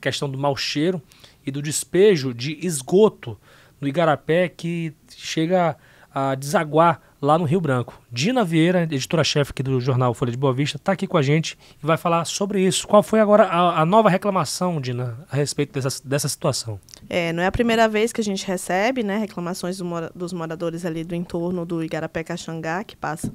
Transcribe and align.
questão 0.04 0.28
do 0.28 0.38
mau 0.38 0.54
cheiro 0.54 1.00
e 1.46 1.50
do 1.50 1.62
despejo 1.62 2.34
de 2.34 2.58
esgoto 2.64 3.38
no 3.80 3.88
Igarapé 3.88 4.48
que 4.48 4.94
chega 5.16 5.76
a 6.14 6.34
desaguar 6.34 7.00
lá 7.20 7.38
no 7.38 7.44
Rio 7.44 7.60
Branco. 7.60 8.00
Dina 8.12 8.44
Vieira, 8.44 8.82
editora-chefe 8.82 9.50
aqui 9.50 9.62
do 9.62 9.80
jornal 9.80 10.12
Folha 10.14 10.30
de 10.30 10.36
Boa 10.36 10.52
Vista, 10.52 10.76
está 10.76 10.92
aqui 10.92 11.06
com 11.06 11.16
a 11.16 11.22
gente 11.22 11.58
e 11.82 11.86
vai 11.86 11.96
falar 11.96 12.24
sobre 12.26 12.60
isso. 12.60 12.86
Qual 12.86 13.02
foi 13.02 13.18
agora 13.18 13.44
a, 13.44 13.80
a 13.80 13.86
nova 13.86 14.08
reclamação, 14.10 14.80
Dina, 14.80 15.18
a 15.30 15.34
respeito 15.34 15.72
dessa, 15.72 16.06
dessa 16.06 16.28
situação? 16.28 16.78
É, 17.08 17.32
não 17.32 17.42
é 17.42 17.46
a 17.46 17.52
primeira 17.52 17.88
vez 17.88 18.12
que 18.12 18.20
a 18.20 18.24
gente 18.24 18.46
recebe 18.46 19.02
né, 19.02 19.18
reclamações 19.18 19.78
do 19.78 19.84
mora, 19.84 20.12
dos 20.14 20.32
moradores 20.32 20.84
ali 20.84 21.02
do 21.02 21.14
entorno 21.14 21.64
do 21.64 21.82
Igarapé 21.82 22.22
Caxangá, 22.22 22.84
que 22.84 22.96
passa 22.96 23.32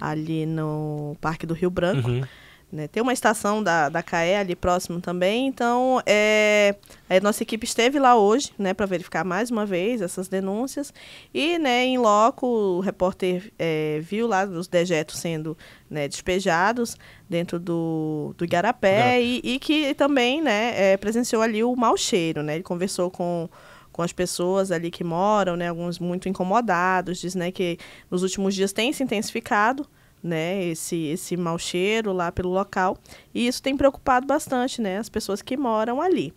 ali 0.00 0.44
no 0.44 1.16
Parque 1.20 1.46
do 1.46 1.54
Rio 1.54 1.70
Branco. 1.70 2.10
Uhum. 2.10 2.24
Né? 2.70 2.86
Tem 2.86 3.02
uma 3.02 3.14
estação 3.14 3.62
da, 3.62 3.88
da 3.88 4.02
CAE 4.02 4.34
ali 4.34 4.54
próximo 4.54 5.00
também, 5.00 5.46
então 5.46 6.02
é, 6.04 6.74
a 7.08 7.18
nossa 7.18 7.42
equipe 7.42 7.64
esteve 7.64 7.98
lá 7.98 8.14
hoje 8.14 8.52
né, 8.58 8.74
para 8.74 8.84
verificar 8.84 9.24
mais 9.24 9.50
uma 9.50 9.64
vez 9.64 10.02
essas 10.02 10.28
denúncias 10.28 10.92
e 11.32 11.58
né, 11.58 11.86
em 11.86 11.96
loco 11.96 12.46
o 12.46 12.80
repórter 12.80 13.50
é, 13.58 14.00
viu 14.02 14.26
lá 14.26 14.44
os 14.44 14.68
dejetos 14.68 15.18
sendo 15.18 15.56
né, 15.88 16.06
despejados 16.06 16.94
dentro 17.26 17.58
do, 17.58 18.34
do 18.36 18.44
Igarapé 18.44 19.22
e, 19.22 19.40
e, 19.42 19.58
que 19.58 19.94
também 19.94 20.42
né, 20.42 20.92
é, 20.92 20.96
presenciou 20.98 21.40
ali 21.40 21.64
o 21.64 21.74
mau 21.74 21.96
cheiro. 21.96 22.42
Né? 22.42 22.56
Ele 22.56 22.62
conversou 22.62 23.10
com 23.10 23.48
com 23.90 24.02
as 24.02 24.12
pessoas 24.12 24.70
ali 24.70 24.92
que 24.92 25.02
moram, 25.02 25.56
né, 25.56 25.68
alguns 25.68 25.98
muito 25.98 26.28
incomodados, 26.28 27.18
diz 27.18 27.34
né, 27.34 27.50
que 27.50 27.78
nos 28.08 28.22
últimos 28.22 28.54
dias 28.54 28.72
tem 28.72 28.92
se 28.92 29.02
intensificado, 29.02 29.84
né, 30.22 30.64
esse, 30.64 30.96
esse 31.06 31.36
mau 31.36 31.58
cheiro 31.58 32.12
lá 32.12 32.32
pelo 32.32 32.50
local. 32.50 32.96
E 33.34 33.46
isso 33.46 33.62
tem 33.62 33.76
preocupado 33.76 34.26
bastante 34.26 34.80
né, 34.80 34.98
as 34.98 35.08
pessoas 35.08 35.42
que 35.42 35.56
moram 35.56 36.00
ali. 36.00 36.32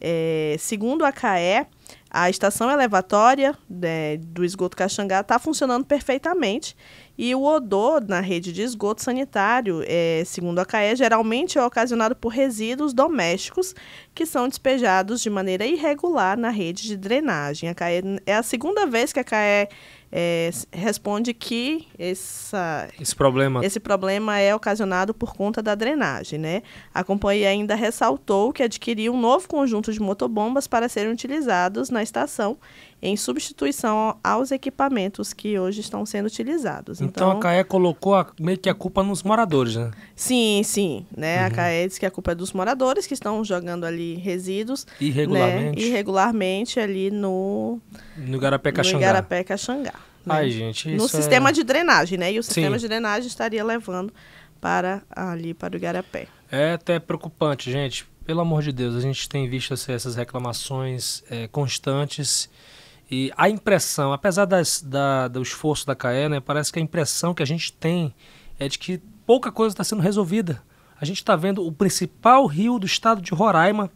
É, 0.00 0.56
segundo 0.58 1.04
a 1.04 1.12
CAE, 1.12 1.66
a 2.10 2.28
estação 2.28 2.68
elevatória 2.70 3.56
né, 3.68 4.16
do 4.16 4.44
esgoto 4.44 4.76
Caxangá 4.76 5.20
está 5.20 5.38
funcionando 5.38 5.84
perfeitamente 5.84 6.76
e 7.16 7.34
o 7.34 7.44
odor 7.44 8.02
na 8.08 8.20
rede 8.20 8.50
de 8.50 8.62
esgoto 8.62 9.02
sanitário, 9.02 9.84
é, 9.86 10.22
segundo 10.24 10.58
a 10.58 10.64
CAE, 10.64 10.96
geralmente 10.96 11.58
é 11.58 11.62
ocasionado 11.62 12.16
por 12.16 12.30
resíduos 12.30 12.94
domésticos 12.94 13.74
que 14.14 14.24
são 14.24 14.48
despejados 14.48 15.20
de 15.20 15.28
maneira 15.28 15.66
irregular 15.66 16.38
na 16.38 16.48
rede 16.48 16.84
de 16.84 16.96
drenagem. 16.96 17.68
A 17.68 17.74
CAE, 17.74 18.02
é 18.24 18.34
a 18.34 18.42
segunda 18.42 18.86
vez 18.86 19.12
que 19.12 19.20
a 19.20 19.24
CAE 19.24 19.68
é, 20.12 20.50
responde 20.72 21.32
que 21.32 21.86
essa, 21.98 22.88
esse, 23.00 23.14
problema. 23.14 23.64
esse 23.64 23.78
problema 23.78 24.38
é 24.38 24.54
ocasionado 24.54 25.14
por 25.14 25.34
conta 25.34 25.62
da 25.62 25.74
drenagem. 25.74 26.38
Né? 26.38 26.62
A 26.92 27.04
companhia 27.04 27.50
ainda 27.50 27.74
ressaltou 27.74 28.52
que 28.52 28.62
adquiriu 28.62 29.12
um 29.12 29.20
novo 29.20 29.46
conjunto 29.46 29.92
de 29.92 30.00
motobombas 30.00 30.66
para 30.66 30.88
serem 30.88 31.12
utilizados 31.12 31.90
na 31.90 31.99
estação 32.02 32.58
em 33.02 33.16
substituição 33.16 34.18
aos 34.22 34.50
equipamentos 34.50 35.32
que 35.32 35.58
hoje 35.58 35.80
estão 35.80 36.04
sendo 36.04 36.26
utilizados. 36.26 37.00
Então, 37.00 37.28
então 37.28 37.38
a 37.38 37.40
CAE 37.40 37.64
colocou 37.64 38.14
a, 38.14 38.26
meio 38.38 38.58
que 38.58 38.68
a 38.68 38.74
culpa 38.74 39.02
nos 39.02 39.22
moradores, 39.22 39.76
né? 39.76 39.90
Sim, 40.14 40.62
sim. 40.64 41.06
Né? 41.16 41.40
Uhum. 41.40 41.46
A 41.46 41.50
CAE 41.50 41.88
diz 41.88 41.98
que 41.98 42.04
a 42.04 42.10
culpa 42.10 42.32
é 42.32 42.34
dos 42.34 42.52
moradores 42.52 43.06
que 43.06 43.14
estão 43.14 43.42
jogando 43.44 43.84
ali 43.84 44.16
resíduos 44.16 44.86
irregularmente, 45.00 45.80
né? 45.80 45.88
irregularmente 45.88 46.78
ali 46.78 47.10
no, 47.10 47.80
no 48.16 48.36
Igarapé 48.36 48.72
Caxangá. 48.72 48.98
No 48.98 49.02
Igarapé 49.02 49.44
Caxangá 49.44 49.94
né? 50.24 50.34
Ai, 50.34 50.50
gente, 50.50 50.94
no 50.94 51.08
sistema 51.08 51.50
é... 51.50 51.52
de 51.52 51.64
drenagem, 51.64 52.18
né? 52.18 52.32
E 52.32 52.38
o 52.38 52.42
sistema 52.42 52.78
sim. 52.78 52.82
de 52.82 52.88
drenagem 52.88 53.26
estaria 53.26 53.64
levando 53.64 54.12
para 54.60 55.02
ali 55.10 55.54
para 55.54 55.74
o 55.74 55.76
Igarapé. 55.76 56.26
É 56.50 56.72
até 56.72 56.98
preocupante, 56.98 57.70
gente. 57.70 58.06
Pelo 58.30 58.42
amor 58.42 58.62
de 58.62 58.70
Deus, 58.70 58.94
a 58.94 59.00
gente 59.00 59.28
tem 59.28 59.48
visto 59.48 59.74
assim, 59.74 59.90
essas 59.90 60.14
reclamações 60.14 61.24
é, 61.28 61.48
constantes 61.48 62.48
e 63.10 63.32
a 63.36 63.50
impressão, 63.50 64.12
apesar 64.12 64.44
das, 64.44 64.80
da, 64.80 65.26
do 65.26 65.42
esforço 65.42 65.84
da 65.84 65.96
CAE, 65.96 66.28
né, 66.28 66.38
parece 66.38 66.72
que 66.72 66.78
a 66.78 66.82
impressão 66.82 67.34
que 67.34 67.42
a 67.42 67.44
gente 67.44 67.72
tem 67.72 68.14
é 68.56 68.68
de 68.68 68.78
que 68.78 68.98
pouca 69.26 69.50
coisa 69.50 69.72
está 69.72 69.82
sendo 69.82 70.00
resolvida. 70.00 70.62
A 71.00 71.04
gente 71.04 71.16
está 71.16 71.34
vendo 71.34 71.66
o 71.66 71.72
principal 71.72 72.46
rio 72.46 72.78
do 72.78 72.86
estado 72.86 73.20
de 73.20 73.34
Roraima 73.34 73.90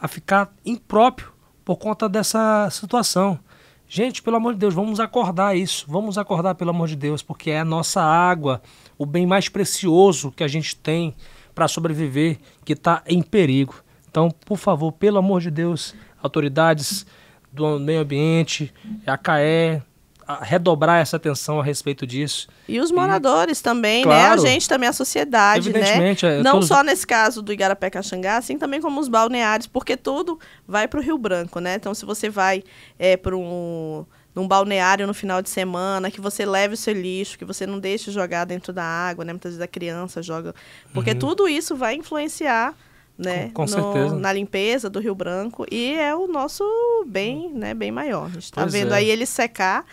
a 0.00 0.08
ficar 0.08 0.50
impróprio 0.64 1.30
por 1.62 1.76
conta 1.76 2.08
dessa 2.08 2.70
situação. 2.70 3.38
Gente, 3.86 4.22
pelo 4.22 4.36
amor 4.36 4.54
de 4.54 4.60
Deus, 4.60 4.72
vamos 4.72 4.98
acordar 4.98 5.54
isso. 5.54 5.84
Vamos 5.86 6.16
acordar, 6.16 6.54
pelo 6.54 6.70
amor 6.70 6.88
de 6.88 6.96
Deus, 6.96 7.22
porque 7.22 7.50
é 7.50 7.60
a 7.60 7.66
nossa 7.66 8.00
água, 8.00 8.62
o 8.96 9.04
bem 9.04 9.26
mais 9.26 9.50
precioso 9.50 10.32
que 10.32 10.42
a 10.42 10.48
gente 10.48 10.74
tem 10.74 11.14
para 11.58 11.66
sobreviver, 11.66 12.38
que 12.64 12.74
está 12.74 13.02
em 13.04 13.20
perigo. 13.20 13.82
Então, 14.08 14.30
por 14.30 14.56
favor, 14.56 14.92
pelo 14.92 15.18
amor 15.18 15.40
de 15.40 15.50
Deus, 15.50 15.92
autoridades 16.22 17.04
do 17.50 17.80
meio 17.80 18.00
ambiente, 18.00 18.72
a 19.04 19.18
CAE, 19.18 19.82
redobrar 20.42 21.00
essa 21.00 21.16
atenção 21.16 21.58
a 21.58 21.64
respeito 21.64 22.06
disso. 22.06 22.46
E 22.68 22.78
os 22.78 22.92
moradores 22.92 23.58
e, 23.58 23.62
também, 23.64 24.04
claro, 24.04 24.40
né? 24.40 24.48
A 24.48 24.52
gente 24.52 24.68
também, 24.68 24.88
a 24.88 24.92
sociedade, 24.92 25.72
né? 25.72 26.14
É, 26.22 26.42
Não 26.44 26.62
só 26.62 26.84
nesse 26.84 27.04
caso 27.04 27.42
do 27.42 27.52
Igarapé 27.52 27.90
Caxangá, 27.90 28.36
assim 28.36 28.56
também 28.56 28.80
como 28.80 29.00
os 29.00 29.08
balneários, 29.08 29.66
porque 29.66 29.96
tudo 29.96 30.38
vai 30.64 30.86
para 30.86 31.00
o 31.00 31.02
Rio 31.02 31.18
Branco, 31.18 31.58
né? 31.58 31.74
Então, 31.74 31.92
se 31.92 32.06
você 32.06 32.30
vai 32.30 32.62
é, 32.96 33.16
para 33.16 33.36
um 33.36 34.06
num 34.38 34.46
balneário 34.46 35.04
no 35.04 35.12
final 35.12 35.42
de 35.42 35.50
semana, 35.50 36.12
que 36.12 36.20
você 36.20 36.46
leve 36.46 36.74
o 36.74 36.76
seu 36.76 36.94
lixo, 36.94 37.36
que 37.36 37.44
você 37.44 37.66
não 37.66 37.80
deixe 37.80 38.12
jogar 38.12 38.44
dentro 38.44 38.72
da 38.72 38.84
água, 38.84 39.24
né? 39.24 39.32
Muitas 39.32 39.50
vezes 39.50 39.60
a 39.60 39.66
criança 39.66 40.22
joga. 40.22 40.54
Porque 40.94 41.10
uhum. 41.10 41.18
tudo 41.18 41.48
isso 41.48 41.74
vai 41.74 41.96
influenciar 41.96 42.72
né? 43.18 43.50
Com, 43.52 43.66
com 43.66 43.76
no. 43.76 44.20
Na 44.20 44.32
limpeza 44.32 44.88
do 44.88 45.00
Rio 45.00 45.12
Branco 45.12 45.66
e 45.72 45.94
é 45.94 46.14
o 46.14 46.28
nosso 46.28 46.62
bem, 47.04 47.52
né? 47.52 47.74
Bem 47.74 47.90
maior. 47.90 48.26
A 48.26 48.28
gente 48.28 48.44
está 48.44 48.64
vendo 48.64 48.94
é. 48.94 48.98
aí 48.98 49.10
ele 49.10 49.26
secar, 49.26 49.84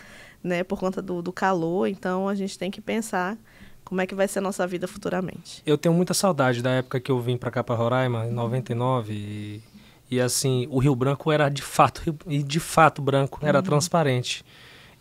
né? 0.44 0.62
Por 0.62 0.78
conta 0.78 1.02
do, 1.02 1.20
do 1.20 1.32
calor, 1.32 1.88
então 1.88 2.28
a 2.28 2.34
gente 2.36 2.56
tem 2.56 2.70
que 2.70 2.80
pensar 2.80 3.36
como 3.84 4.00
é 4.00 4.06
que 4.06 4.14
vai 4.14 4.28
ser 4.28 4.38
a 4.38 4.42
nossa 4.42 4.64
vida 4.64 4.86
futuramente. 4.86 5.60
Eu 5.66 5.76
tenho 5.76 5.92
muita 5.92 6.14
saudade 6.14 6.62
da 6.62 6.70
época 6.70 7.00
que 7.00 7.10
eu 7.10 7.18
vim 7.18 7.36
para 7.36 7.50
cá 7.50 7.64
para 7.64 7.74
Roraima, 7.74 8.26
em 8.26 8.30
99, 8.30 9.12
e, 9.12 9.62
e 10.10 10.20
assim, 10.20 10.66
o 10.70 10.78
Rio 10.78 10.94
Branco 10.94 11.32
era 11.32 11.48
de 11.48 11.62
fato, 11.62 12.16
e 12.26 12.42
de 12.42 12.60
fato 12.60 13.02
branco, 13.02 13.40
era 13.42 13.58
uhum. 13.58 13.64
transparente. 13.64 14.44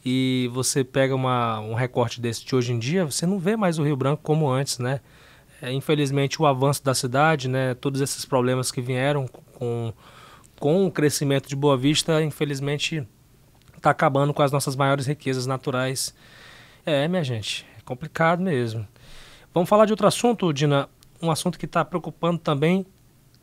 E 0.03 0.49
você 0.53 0.83
pega 0.83 1.15
uma, 1.15 1.59
um 1.59 1.73
recorte 1.73 2.21
desse 2.21 2.45
de 2.45 2.55
hoje 2.55 2.71
em 2.71 2.79
dia, 2.79 3.05
você 3.05 3.25
não 3.25 3.39
vê 3.39 3.55
mais 3.55 3.79
o 3.79 3.83
Rio 3.83 3.95
Branco 3.95 4.21
como 4.23 4.49
antes, 4.49 4.77
né? 4.79 4.99
É, 5.61 5.71
infelizmente, 5.71 6.41
o 6.41 6.45
avanço 6.45 6.83
da 6.83 6.93
cidade, 6.93 7.47
né, 7.47 7.73
todos 7.75 8.01
esses 8.01 8.25
problemas 8.25 8.71
que 8.71 8.81
vieram 8.81 9.27
com, 9.53 9.93
com 10.59 10.85
o 10.85 10.91
crescimento 10.91 11.47
de 11.47 11.55
Boa 11.55 11.77
Vista, 11.77 12.21
infelizmente, 12.21 13.07
está 13.75 13.89
acabando 13.89 14.33
com 14.33 14.43
as 14.43 14.51
nossas 14.51 14.75
maiores 14.75 15.05
riquezas 15.05 15.47
naturais. 15.47 16.13
É, 16.85 17.07
minha 17.07 17.23
gente, 17.23 17.65
é 17.77 17.81
complicado 17.83 18.43
mesmo. 18.43 18.85
Vamos 19.53 19.69
falar 19.69 19.85
de 19.85 19.93
outro 19.93 20.05
assunto, 20.05 20.51
Dina, 20.51 20.89
um 21.21 21.31
assunto 21.31 21.57
que 21.57 21.65
está 21.65 21.83
preocupando 21.85 22.37
também, 22.37 22.85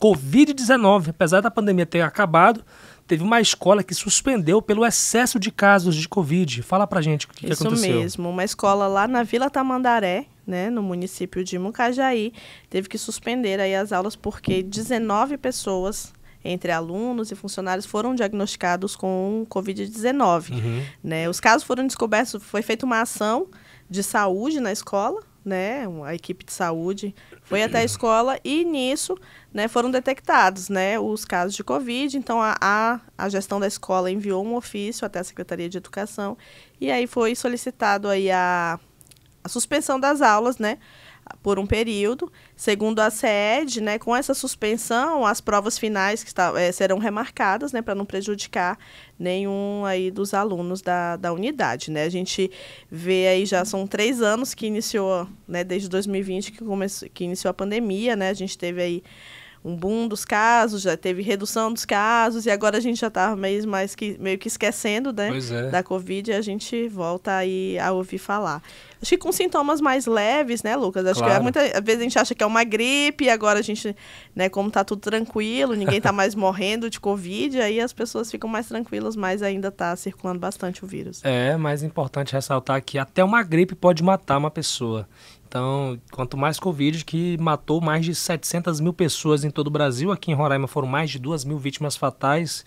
Covid-19. 0.03 1.09
Apesar 1.09 1.39
da 1.39 1.49
pandemia 1.49 1.85
ter 1.85 2.01
acabado, 2.01 2.65
teve 3.07 3.23
uma 3.23 3.39
escola 3.39 3.81
que 3.81 3.95
suspendeu 3.95 4.61
pelo 4.61 4.85
excesso 4.85 5.39
de 5.39 5.49
casos 5.49 5.95
de 5.95 6.09
Covid. 6.09 6.61
Fala 6.61 6.85
pra 6.85 7.01
gente 7.01 7.25
o 7.25 7.29
que, 7.29 7.47
Isso 7.47 7.61
que 7.61 7.67
aconteceu. 7.67 7.91
Isso 7.91 7.99
mesmo, 7.99 8.29
uma 8.29 8.43
escola 8.43 8.87
lá 8.87 9.07
na 9.07 9.23
Vila 9.23 9.49
Tamandaré, 9.49 10.25
né, 10.45 10.69
no 10.69 10.83
município 10.83 11.41
de 11.41 11.57
Mucajaí, 11.57 12.33
teve 12.69 12.89
que 12.89 12.97
suspender 12.97 13.61
aí 13.61 13.73
as 13.73 13.93
aulas 13.93 14.13
porque 14.13 14.61
19 14.61 15.37
pessoas 15.37 16.11
entre 16.43 16.73
alunos 16.73 17.31
e 17.31 17.35
funcionários 17.35 17.85
foram 17.85 18.13
diagnosticados 18.13 18.97
com 18.97 19.45
Covid-19. 19.49 20.51
Uhum. 20.51 20.83
Né? 21.01 21.29
Os 21.29 21.39
casos 21.39 21.63
foram 21.63 21.87
descobertos, 21.87 22.43
foi 22.43 22.61
feita 22.61 22.85
uma 22.85 22.99
ação 22.99 23.47
de 23.89 24.03
saúde 24.03 24.59
na 24.59 24.71
escola, 24.71 25.21
né, 25.45 25.85
a 26.05 26.15
equipe 26.15 26.45
de 26.45 26.53
saúde 26.53 27.13
foi 27.43 27.63
até 27.63 27.79
a 27.79 27.83
escola 27.83 28.39
e 28.43 28.63
nisso, 28.63 29.17
né, 29.53 29.67
foram 29.67 29.91
detectados, 29.91 30.69
né, 30.69 30.99
os 30.99 31.25
casos 31.25 31.55
de 31.55 31.63
Covid. 31.63 32.17
Então 32.17 32.41
a, 32.41 32.55
a, 32.61 32.99
a 33.17 33.29
gestão 33.29 33.59
da 33.59 33.67
escola 33.67 34.09
enviou 34.09 34.45
um 34.45 34.55
ofício 34.55 35.05
até 35.05 35.19
a 35.19 35.23
Secretaria 35.23 35.69
de 35.69 35.77
Educação 35.77 36.37
e 36.79 36.91
aí 36.91 37.07
foi 37.07 37.35
solicitado 37.35 38.07
aí 38.07 38.31
a, 38.31 38.79
a 39.43 39.49
suspensão 39.49 39.99
das 39.99 40.21
aulas, 40.21 40.57
né, 40.57 40.77
por 41.41 41.59
um 41.59 41.65
período. 41.65 42.31
Segundo 42.55 42.99
a 42.99 43.09
SED, 43.09 43.81
né, 43.81 43.99
com 43.99 44.15
essa 44.15 44.33
suspensão, 44.33 45.25
as 45.25 45.41
provas 45.41 45.77
finais 45.77 46.23
que 46.23 46.29
está, 46.29 46.53
é, 46.59 46.71
serão 46.71 46.97
remarcadas, 46.97 47.71
né, 47.71 47.81
para 47.81 47.95
não 47.95 48.05
prejudicar 48.05 48.77
nenhum 49.17 49.85
aí 49.85 50.09
dos 50.09 50.33
alunos 50.33 50.81
da, 50.81 51.15
da 51.17 51.33
unidade, 51.33 51.91
né. 51.91 52.03
A 52.03 52.09
gente 52.09 52.49
vê 52.89 53.27
aí 53.27 53.45
já 53.45 53.65
são 53.65 53.85
três 53.87 54.21
anos 54.21 54.53
que 54.53 54.65
iniciou, 54.65 55.27
né, 55.47 55.63
desde 55.63 55.89
2020 55.89 56.51
que 56.51 56.63
começou, 56.63 57.09
que 57.13 57.23
iniciou 57.23 57.49
a 57.51 57.53
pandemia, 57.53 58.15
né. 58.15 58.29
A 58.29 58.33
gente 58.33 58.57
teve 58.57 58.81
aí 58.81 59.03
um 59.63 59.75
boom 59.75 60.07
dos 60.07 60.25
casos, 60.25 60.81
já 60.81 60.97
teve 60.97 61.21
redução 61.21 61.71
dos 61.71 61.85
casos, 61.85 62.45
e 62.45 62.51
agora 62.51 62.77
a 62.77 62.81
gente 62.81 62.99
já 62.99 63.07
está 63.07 63.33
meio, 63.35 63.65
mais 63.67 63.95
que, 63.95 64.17
meio 64.19 64.37
que 64.37 64.47
esquecendo 64.47 65.13
né, 65.13 65.31
é. 65.51 65.69
da 65.69 65.81
Covid 65.81 66.31
e 66.31 66.33
a 66.33 66.41
gente 66.41 66.87
volta 66.89 67.37
aí 67.37 67.79
a 67.79 67.91
ouvir 67.91 68.17
falar. 68.17 68.61
Acho 69.01 69.11
que 69.11 69.17
com 69.17 69.31
sintomas 69.31 69.81
mais 69.81 70.05
leves, 70.05 70.63
né, 70.63 70.75
Lucas? 70.75 71.05
Acho 71.05 71.19
claro. 71.19 71.35
que 71.35 71.41
muitas 71.41 71.71
vezes 71.81 72.01
a 72.01 72.03
gente 72.03 72.19
acha 72.19 72.35
que 72.35 72.43
é 72.43 72.45
uma 72.45 72.63
gripe, 72.63 73.25
e 73.25 73.29
agora 73.29 73.59
a 73.59 73.61
gente, 73.61 73.95
né, 74.35 74.49
como 74.49 74.69
tá 74.69 74.83
tudo 74.83 74.99
tranquilo, 74.99 75.75
ninguém 75.75 75.97
está 75.97 76.11
mais 76.13 76.35
morrendo 76.35 76.89
de 76.89 76.99
Covid, 76.99 77.61
aí 77.61 77.79
as 77.79 77.93
pessoas 77.93 78.29
ficam 78.29 78.49
mais 78.49 78.67
tranquilas, 78.67 79.15
mas 79.15 79.41
ainda 79.41 79.69
está 79.69 79.95
circulando 79.95 80.39
bastante 80.39 80.83
o 80.83 80.87
vírus. 80.87 81.21
É, 81.23 81.55
mais 81.55 81.83
importante 81.83 82.33
ressaltar 82.33 82.81
que 82.83 82.97
até 82.97 83.23
uma 83.23 83.43
gripe 83.43 83.75
pode 83.75 84.03
matar 84.03 84.37
uma 84.37 84.51
pessoa. 84.51 85.07
Então, 85.53 86.01
quanto 86.11 86.35
mais 86.35 86.59
Covid, 86.59 87.05
que 87.05 87.37
matou 87.37 87.79
mais 87.79 88.03
de 88.03 88.15
700 88.15 88.79
mil 88.79 88.91
pessoas 88.91 89.43
em 89.43 89.51
todo 89.51 89.67
o 89.67 89.69
Brasil. 89.69 90.11
Aqui 90.11 90.31
em 90.31 90.33
Roraima 90.33 90.67
foram 90.67 90.87
mais 90.87 91.11
de 91.11 91.19
2 91.19 91.45
mil 91.45 91.59
vítimas 91.59 91.95
fatais. 91.95 92.65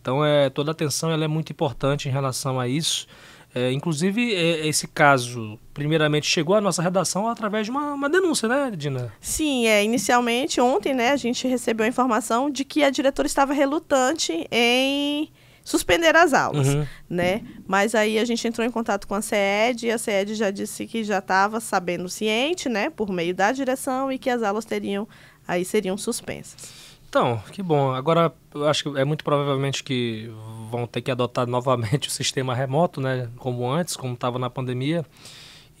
Então, 0.00 0.24
é, 0.24 0.50
toda 0.50 0.72
a 0.72 0.72
atenção 0.72 1.12
ela 1.12 1.24
é 1.24 1.28
muito 1.28 1.52
importante 1.52 2.08
em 2.08 2.10
relação 2.10 2.58
a 2.58 2.66
isso. 2.66 3.06
É, 3.54 3.70
inclusive, 3.70 4.34
é, 4.34 4.66
esse 4.66 4.88
caso, 4.88 5.60
primeiramente, 5.72 6.26
chegou 6.26 6.56
à 6.56 6.60
nossa 6.60 6.82
redação 6.82 7.28
através 7.28 7.66
de 7.66 7.70
uma, 7.70 7.94
uma, 7.94 8.10
denúncia, 8.10 8.48
né, 8.48 8.72
Dina? 8.76 9.12
Sim, 9.20 9.68
é, 9.68 9.84
inicialmente, 9.84 10.60
ontem, 10.60 10.92
né, 10.92 11.12
a 11.12 11.16
gente 11.16 11.46
recebeu 11.46 11.86
a 11.86 11.88
informação 11.88 12.50
de 12.50 12.64
que 12.64 12.82
a 12.82 12.90
diretora 12.90 13.26
estava 13.26 13.54
relutante 13.54 14.44
em 14.50 15.30
suspender 15.64 16.14
as 16.14 16.34
aulas, 16.34 16.68
uhum. 16.68 16.86
né? 17.08 17.42
Mas 17.66 17.94
aí 17.94 18.18
a 18.18 18.24
gente 18.24 18.46
entrou 18.46 18.66
em 18.66 18.70
contato 18.70 19.08
com 19.08 19.14
a 19.14 19.22
CED 19.22 19.86
e 19.86 19.90
a 19.90 19.96
CED 19.96 20.34
já 20.34 20.50
disse 20.50 20.86
que 20.86 21.02
já 21.02 21.18
estava 21.18 21.58
sabendo 21.58 22.06
ciente, 22.08 22.68
né, 22.68 22.90
por 22.90 23.10
meio 23.10 23.34
da 23.34 23.50
direção 23.50 24.12
e 24.12 24.18
que 24.18 24.28
as 24.28 24.42
aulas 24.42 24.66
teriam 24.66 25.08
aí 25.48 25.64
seriam 25.64 25.96
suspensas. 25.96 26.72
Então, 27.08 27.42
que 27.52 27.62
bom. 27.62 27.92
Agora, 27.92 28.32
eu 28.52 28.68
acho 28.68 28.82
que 28.84 28.98
é 28.98 29.04
muito 29.04 29.24
provavelmente 29.24 29.82
que 29.82 30.30
vão 30.70 30.86
ter 30.86 31.00
que 31.00 31.10
adotar 31.10 31.46
novamente 31.46 32.08
o 32.08 32.10
sistema 32.10 32.54
remoto, 32.54 33.00
né, 33.00 33.30
como 33.38 33.66
antes, 33.70 33.96
como 33.96 34.14
estava 34.14 34.38
na 34.38 34.50
pandemia. 34.50 35.04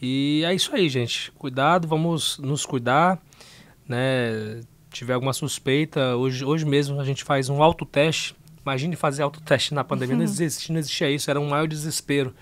E 0.00 0.42
é 0.46 0.54
isso 0.54 0.74
aí, 0.74 0.88
gente. 0.88 1.30
Cuidado, 1.32 1.86
vamos 1.86 2.38
nos 2.38 2.64
cuidar, 2.64 3.20
né? 3.86 4.60
Tiver 4.90 5.14
alguma 5.14 5.32
suspeita, 5.32 6.14
hoje, 6.16 6.44
hoje 6.44 6.64
mesmo 6.64 7.00
a 7.00 7.04
gente 7.04 7.24
faz 7.24 7.48
um 7.48 7.62
autoteste 7.62 8.34
Imagine 8.64 8.96
fazer 8.96 9.22
autoteste 9.22 9.74
na 9.74 9.84
pandemia. 9.84 10.14
Uhum. 10.14 10.18
Não, 10.18 10.24
existia, 10.24 10.72
não 10.72 10.80
existia 10.80 11.10
isso, 11.10 11.30
era 11.30 11.38
um 11.40 11.48
maior 11.48 11.68
desespero. 11.68 12.34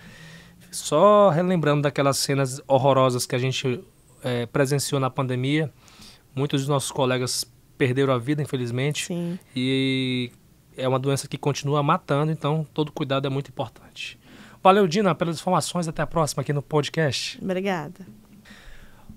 Só 0.71 1.29
relembrando 1.31 1.83
daquelas 1.83 2.17
cenas 2.19 2.61
horrorosas 2.67 3.27
que 3.27 3.35
a 3.35 3.39
gente 3.39 3.83
é, 4.23 4.47
presenciou 4.47 5.01
na 5.01 5.11
pandemia. 5.11 5.71
Muitos 6.35 6.63
dos 6.63 6.69
nossos 6.69 6.91
colegas 6.91 7.45
perderam 7.77 8.15
a 8.15 8.19
vida, 8.19 8.41
infelizmente. 8.41 9.07
Sim. 9.07 9.39
E 9.55 10.31
é 10.77 10.89
uma 10.89 10.99
doença 10.99 11.29
que 11.29 11.37
continua 11.37 11.83
matando, 11.83 12.33
então 12.33 12.67
todo 12.73 12.93
cuidado 12.93 13.27
é 13.27 13.31
muito 13.31 13.49
importante. 13.49 14.19
Valeu, 14.63 14.87
Dina, 14.87 15.15
pelas 15.15 15.41
informações. 15.41 15.89
Até 15.89 16.03
a 16.03 16.07
próxima 16.07 16.41
aqui 16.43 16.53
no 16.53 16.63
podcast. 16.63 17.39
Obrigada. 17.43 18.07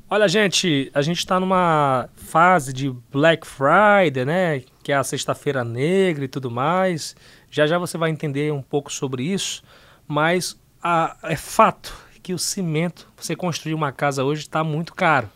Olha, 0.08 0.28
gente, 0.28 0.92
a 0.94 1.02
gente 1.02 1.18
está 1.18 1.40
numa 1.40 2.08
fase 2.16 2.72
de 2.72 2.92
Black 3.12 3.46
Friday, 3.46 4.24
né? 4.24 4.62
Que 4.84 4.92
é 4.92 4.96
a 4.96 5.04
sexta-feira 5.04 5.64
negra 5.64 6.26
e 6.26 6.28
tudo 6.28 6.52
mais. 6.52 7.16
Já 7.50 7.66
já 7.66 7.80
você 7.80 7.98
vai 7.98 8.12
entender 8.12 8.54
um 8.54 8.62
pouco 8.62 8.94
sobre 8.94 9.24
isso, 9.24 9.64
mas 10.08 10.62
a, 10.82 11.18
é 11.24 11.36
fato 11.36 11.92
que 12.22 12.36
o 12.36 12.38
cimento, 12.38 13.12
você 13.18 13.36
construir 13.36 13.74
uma 13.74 13.92
casa 13.92 14.24
hoje 14.24 14.42
está 14.42 14.64
muito 14.64 14.94
caro. 14.94 15.28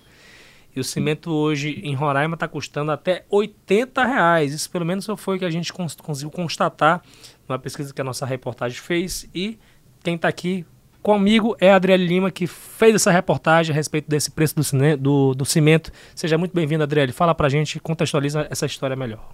E 0.75 0.79
o 0.79 0.83
cimento 0.83 1.31
hoje 1.31 1.81
em 1.83 1.95
Roraima 1.95 2.35
está 2.35 2.47
custando 2.47 2.91
até 2.91 3.25
80 3.27 4.05
reais. 4.05 4.53
Isso 4.53 4.69
pelo 4.69 4.85
menos 4.85 5.07
foi 5.17 5.37
o 5.37 5.39
que 5.39 5.45
a 5.45 5.49
gente 5.49 5.73
cons 5.73 5.95
conseguiu 5.95 6.29
constatar 6.29 7.01
numa 7.47 7.57
pesquisa 7.57 7.91
que 7.91 8.01
a 8.01 8.03
nossa 8.03 8.23
reportagem 8.23 8.79
fez. 8.79 9.27
E 9.33 9.57
quem 10.03 10.13
está 10.13 10.27
aqui 10.27 10.63
Comigo 11.01 11.55
é 11.59 11.71
a 11.71 11.75
Adriele 11.75 12.05
Lima, 12.05 12.29
que 12.29 12.45
fez 12.45 12.95
essa 12.95 13.11
reportagem 13.11 13.71
a 13.71 13.75
respeito 13.75 14.09
desse 14.09 14.29
preço 14.29 14.55
do, 14.55 14.63
cine, 14.63 14.97
do, 14.97 15.33
do 15.33 15.45
cimento. 15.45 15.91
Seja 16.13 16.37
muito 16.37 16.53
bem-vinda, 16.53 16.83
Adriele. 16.83 17.11
Fala 17.13 17.33
pra 17.33 17.47
gente, 17.47 17.79
contextualiza 17.79 18.47
essa 18.49 18.65
história 18.65 18.95
melhor. 18.95 19.33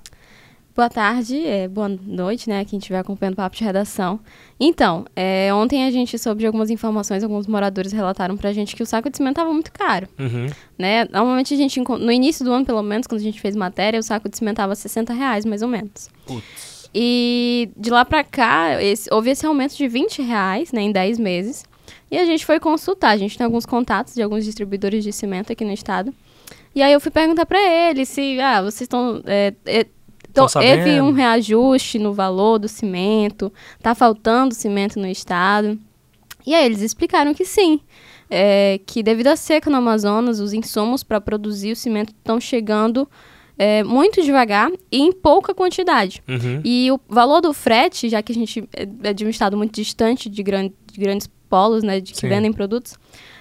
Boa 0.75 0.89
tarde, 0.89 1.47
é, 1.47 1.69
boa 1.69 1.87
noite, 1.87 2.49
né, 2.49 2.65
quem 2.65 2.77
estiver 2.77 2.99
acompanhando 2.99 3.35
o 3.35 3.37
papo 3.37 3.55
de 3.55 3.63
redação. 3.63 4.19
Então, 4.59 5.05
é, 5.15 5.49
ontem 5.53 5.85
a 5.85 5.89
gente 5.89 6.19
soube 6.19 6.41
de 6.41 6.47
algumas 6.47 6.69
informações, 6.69 7.23
alguns 7.23 7.47
moradores 7.47 7.93
relataram 7.93 8.35
pra 8.35 8.51
gente 8.51 8.75
que 8.75 8.83
o 8.83 8.85
saco 8.85 9.09
de 9.09 9.15
cimento 9.15 9.37
estava 9.37 9.53
muito 9.53 9.71
caro. 9.71 10.05
Uhum. 10.19 10.47
Né? 10.77 11.05
Normalmente 11.05 11.53
a 11.53 11.57
gente, 11.57 11.79
no 11.79 12.11
início 12.11 12.43
do 12.43 12.51
ano, 12.51 12.65
pelo 12.65 12.83
menos, 12.83 13.07
quando 13.07 13.21
a 13.21 13.23
gente 13.23 13.39
fez 13.39 13.55
matéria, 13.55 13.97
o 13.97 14.03
saco 14.03 14.27
de 14.27 14.37
cimento 14.37 14.55
estava 14.55 14.75
60 14.75 15.13
reais, 15.13 15.45
mais 15.45 15.61
ou 15.61 15.69
menos. 15.69 16.09
Putz. 16.25 16.84
E 16.97 17.69
de 17.75 17.89
lá 17.89 18.05
para 18.05 18.23
cá, 18.23 18.81
esse, 18.81 19.13
houve 19.13 19.29
esse 19.29 19.45
aumento 19.45 19.75
de 19.75 19.85
20 19.85 20.21
reais 20.21 20.71
né, 20.71 20.81
em 20.81 20.93
10 20.93 21.19
meses. 21.19 21.65
E 22.09 22.17
a 22.17 22.23
gente 22.23 22.45
foi 22.45 22.57
consultar. 22.57 23.09
A 23.09 23.17
gente 23.17 23.37
tem 23.37 23.43
alguns 23.43 23.65
contatos 23.65 24.13
de 24.13 24.21
alguns 24.21 24.45
distribuidores 24.45 25.03
de 25.03 25.11
cimento 25.11 25.51
aqui 25.51 25.65
no 25.65 25.73
estado. 25.73 26.13
E 26.73 26.81
aí 26.81 26.93
eu 26.93 27.01
fui 27.01 27.11
perguntar 27.11 27.45
para 27.45 27.59
eles 27.61 28.07
se, 28.07 28.39
ah, 28.39 28.61
vocês 28.61 28.81
estão. 28.81 29.21
É, 29.25 29.53
é, 29.65 29.85
teve 30.57 31.01
um 31.01 31.11
reajuste 31.11 31.99
no 31.99 32.13
valor 32.13 32.59
do 32.59 32.69
cimento, 32.69 33.51
tá 33.81 33.93
faltando 33.93 34.55
cimento 34.55 34.97
no 34.97 35.07
estado. 35.07 35.77
E 36.47 36.55
aí 36.55 36.65
eles 36.65 36.81
explicaram 36.81 37.33
que 37.33 37.43
sim. 37.43 37.81
É, 38.29 38.79
que 38.85 39.03
devido 39.03 39.27
à 39.27 39.35
seca 39.35 39.69
no 39.69 39.75
Amazonas, 39.75 40.39
os 40.39 40.53
insumos 40.53 41.03
para 41.03 41.19
produzir 41.19 41.73
o 41.73 41.75
cimento 41.75 42.13
estão 42.17 42.39
chegando 42.39 43.05
é, 43.57 43.83
muito 43.83 44.21
devagar 44.21 44.71
e 44.91 44.99
em 44.99 45.11
pouca 45.11 45.53
quantidade. 45.53 46.21
Uhum. 46.27 46.61
E 46.63 46.91
o 46.91 46.99
valor 47.07 47.41
do 47.41 47.53
frete, 47.53 48.09
já 48.09 48.21
que 48.21 48.31
a 48.31 48.35
gente 48.35 48.67
é 49.03 49.13
de 49.13 49.25
um 49.25 49.29
estado 49.29 49.55
muito 49.55 49.73
distante 49.73 50.29
de, 50.29 50.43
gran 50.43 50.69
de 50.91 50.99
grandes 50.99 51.29
polos, 51.49 51.83
né, 51.83 51.99
de 51.99 52.13
que 52.13 52.19
Sim. 52.19 52.29
vendem 52.29 52.51
produtos, 52.51 52.97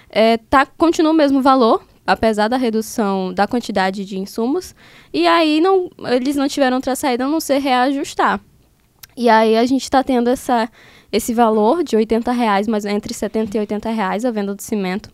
é, 0.09 0.37
tá, 0.37 0.65
continua 0.65 1.11
o 1.11 1.15
mesmo 1.15 1.41
valor, 1.41 1.83
apesar 2.07 2.47
da 2.47 2.57
redução 2.57 3.33
da 3.33 3.47
quantidade 3.47 4.05
de 4.05 4.17
insumos. 4.17 4.73
E 5.13 5.27
aí 5.27 5.59
não, 5.59 5.89
eles 6.11 6.35
não 6.35 6.47
tiveram 6.47 6.77
outra 6.77 6.95
saída 6.95 7.25
a 7.25 7.27
não 7.27 7.39
ser 7.39 7.59
reajustar. 7.59 8.39
E 9.17 9.29
aí 9.29 9.57
a 9.57 9.65
gente 9.65 9.83
está 9.83 10.03
tendo 10.03 10.29
essa, 10.29 10.69
esse 11.11 11.33
valor 11.33 11.83
de 11.83 11.95
80 11.95 12.31
reais, 12.31 12.67
mas 12.67 12.85
entre 12.85 13.13
70 13.13 13.57
e 13.57 13.59
80 13.61 13.89
reais 13.89 14.25
a 14.25 14.31
venda 14.31 14.53
do 14.53 14.61
cimento 14.61 15.09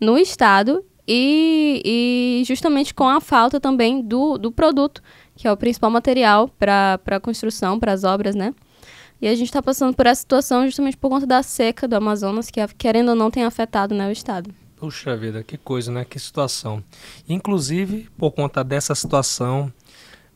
no 0.00 0.18
estado 0.18 0.84
e, 1.06 1.82
e 1.84 2.44
justamente 2.44 2.94
com 2.94 3.08
a 3.08 3.20
falta 3.20 3.60
também 3.60 4.02
do, 4.02 4.38
do 4.38 4.52
produto, 4.52 5.02
que 5.34 5.46
é 5.48 5.52
o 5.52 5.56
principal 5.56 5.90
material 5.90 6.48
para 6.48 7.00
a 7.06 7.20
construção, 7.20 7.78
para 7.78 7.92
as 7.92 8.04
obras, 8.04 8.34
né? 8.34 8.54
E 9.20 9.28
a 9.28 9.34
gente 9.34 9.48
está 9.48 9.62
passando 9.62 9.94
por 9.94 10.06
essa 10.06 10.20
situação 10.20 10.64
justamente 10.64 10.96
por 10.96 11.08
conta 11.08 11.26
da 11.26 11.42
seca 11.42 11.86
do 11.86 11.94
Amazonas, 11.94 12.50
que 12.50 12.60
querendo 12.76 13.10
ou 13.10 13.14
não 13.14 13.30
tem 13.30 13.44
afetado 13.44 13.94
né, 13.94 14.08
o 14.08 14.12
estado. 14.12 14.52
Puxa 14.76 15.16
vida, 15.16 15.44
que 15.44 15.56
coisa, 15.56 15.92
né? 15.92 16.04
Que 16.04 16.18
situação. 16.18 16.82
Inclusive, 17.28 18.08
por 18.18 18.32
conta 18.32 18.64
dessa 18.64 18.96
situação, 18.96 19.72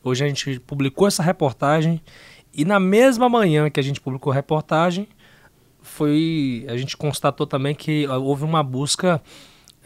hoje 0.04 0.24
a 0.24 0.28
gente 0.28 0.60
publicou 0.60 1.08
essa 1.08 1.20
reportagem 1.20 2.00
e 2.54 2.64
na 2.64 2.78
mesma 2.78 3.28
manhã 3.28 3.68
que 3.68 3.80
a 3.80 3.82
gente 3.82 4.00
publicou 4.00 4.30
a 4.32 4.34
reportagem, 4.34 5.08
foi 5.82 6.64
a 6.68 6.76
gente 6.76 6.96
constatou 6.96 7.46
também 7.46 7.74
que 7.74 8.06
houve 8.06 8.44
uma 8.44 8.62
busca 8.62 9.20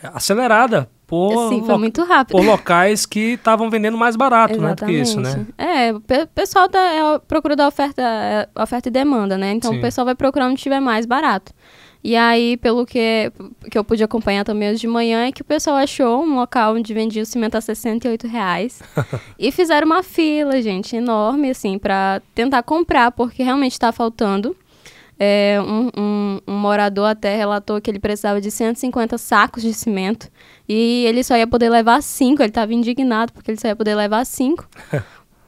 acelerada 0.03 0.89
por, 1.07 1.49
Sim, 1.49 1.65
foi 1.65 1.77
muito 1.77 2.05
rápido. 2.05 2.37
por 2.37 2.45
locais 2.45 3.05
que 3.05 3.33
estavam 3.33 3.69
vendendo 3.69 3.99
mais 3.99 4.15
barato, 4.15 4.61
né, 4.61 4.77
do 4.77 4.87
que 4.87 4.93
isso, 4.93 5.21
né? 5.21 5.45
É, 5.59 5.93
o 5.93 6.01
pessoal 6.33 6.69
da, 6.69 6.81
é, 6.81 7.19
procura 7.19 7.57
da 7.57 7.67
oferta, 7.67 8.01
é, 8.01 8.49
oferta 8.63 8.89
e 8.89 8.93
demanda, 8.93 9.37
né? 9.37 9.53
Então 9.53 9.73
Sim. 9.73 9.79
o 9.79 9.81
pessoal 9.81 10.05
vai 10.05 10.15
procurar 10.15 10.47
onde 10.47 10.55
estiver 10.55 10.79
mais 10.79 11.07
barato. 11.07 11.53
E 12.03 12.17
aí, 12.17 12.57
pelo 12.57 12.87
que, 12.87 13.31
que 13.71 13.77
eu 13.77 13.85
pude 13.85 14.03
acompanhar 14.03 14.43
também 14.43 14.71
hoje 14.71 14.81
de 14.81 14.87
manhã, 14.87 15.27
é 15.27 15.33
que 15.33 15.43
o 15.43 15.45
pessoal 15.45 15.77
achou 15.77 16.23
um 16.23 16.37
local 16.37 16.75
onde 16.75 16.95
vendia 16.95 17.23
o 17.23 17.27
cimento 17.27 17.57
a 17.57 17.61
68 17.61 18.27
reais. 18.27 18.81
e 19.39 19.53
fizeram 19.53 19.87
uma 19.87 20.03
fila, 20.03 20.63
gente, 20.63 20.97
enorme, 20.97 21.51
assim, 21.51 21.79
para 21.79 22.23
tentar 22.35 22.63
comprar, 22.63 23.11
porque 23.11 23.43
realmente 23.43 23.73
está 23.73 23.93
faltando. 23.93 24.57
É, 25.23 25.61
um, 25.61 25.91
um, 25.95 26.41
um, 26.49 26.55
morador 26.55 27.11
até 27.11 27.37
relatou 27.37 27.79
que 27.79 27.91
ele 27.91 27.99
precisava 27.99 28.41
de 28.41 28.51
150 28.51 29.19
sacos 29.19 29.63
de 29.63 29.75
cimento 29.75 30.31
e 30.67 31.05
ele 31.07 31.23
só 31.23 31.37
ia 31.37 31.47
poder 31.47 31.69
levar 31.69 32.03
cinco. 32.03 32.41
Ele 32.41 32.49
estava 32.49 32.73
indignado 32.73 33.31
porque 33.31 33.51
ele 33.51 33.61
só 33.61 33.69
ia 33.69 33.77
poder 33.77 33.95
levar 33.95 34.25
cinco. 34.25 34.67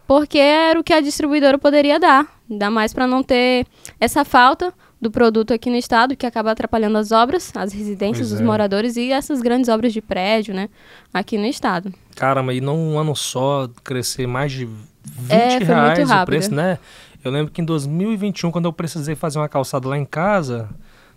porque 0.07 0.37
era 0.37 0.79
o 0.79 0.85
que 0.85 0.93
a 0.93 1.01
distribuidora 1.01 1.57
poderia 1.57 1.99
dar. 1.99 2.27
Ainda 2.51 2.71
mais 2.71 2.93
para 2.93 3.07
não 3.07 3.23
ter 3.23 3.67
essa 3.99 4.27
falta 4.27 4.75
do 5.01 5.11
produto 5.11 5.55
aqui 5.55 5.71
no 5.71 5.77
estado, 5.77 6.15
que 6.15 6.27
acaba 6.27 6.53
atrapalhando 6.53 6.97
as 6.97 7.11
obras, 7.11 7.51
as 7.57 7.73
residências 7.73 8.29
pois 8.29 8.31
dos 8.31 8.41
é. 8.41 8.45
moradores 8.45 8.97
e 8.97 9.11
essas 9.11 9.41
grandes 9.41 9.69
obras 9.69 9.93
de 9.93 10.01
prédio, 10.01 10.55
né, 10.55 10.69
aqui 11.13 11.37
no 11.37 11.47
estado. 11.47 11.93
Caramba, 12.15 12.55
e 12.55 12.61
não 12.61 12.79
um 12.79 12.99
ano 12.99 13.17
só 13.17 13.69
crescer 13.83 14.29
mais 14.29 14.53
de 14.53 14.67
20 14.67 15.31
é, 15.31 15.59
reais 15.59 16.11
o 16.11 16.25
preço, 16.25 16.55
né? 16.55 16.79
Eu 17.25 17.31
lembro 17.31 17.53
que 17.53 17.61
em 17.61 17.65
2021, 17.65 18.51
quando 18.51 18.65
eu 18.67 18.73
precisei 18.73 19.15
fazer 19.15 19.39
uma 19.39 19.49
calçada 19.49 19.89
lá 19.89 19.97
em 19.97 20.05
casa, 20.05 20.69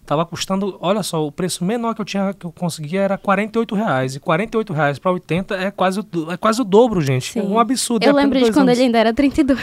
Tava 0.05 0.23
custando, 0.23 0.77
olha 0.79 1.01
só, 1.01 1.25
o 1.25 1.31
preço 1.31 1.65
menor 1.65 1.95
que 1.95 2.01
eu 2.01 2.05
tinha 2.05 2.31
que 2.31 2.45
eu 2.45 2.51
conseguia 2.51 3.01
era 3.01 3.17
48 3.17 3.73
reais. 3.73 4.15
E 4.15 4.19
48 4.19 4.71
reais 4.71 4.99
para 4.99 5.11
80 5.11 5.55
é 5.55 5.71
quase, 5.71 5.99
o, 5.99 6.31
é 6.31 6.37
quase 6.37 6.61
o 6.61 6.63
dobro, 6.63 7.01
gente. 7.01 7.33
Sim. 7.33 7.39
É 7.39 7.43
um 7.43 7.57
absurdo. 7.57 8.05
Eu 8.05 8.13
lembro 8.13 8.37
de 8.37 8.51
quando 8.51 8.69
anos. 8.69 8.77
ele 8.77 8.85
ainda 8.85 8.99
era 8.99 9.11
32. 9.11 9.59